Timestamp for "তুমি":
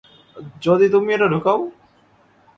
0.89-1.09